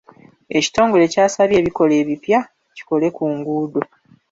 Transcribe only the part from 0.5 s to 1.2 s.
Ekitongole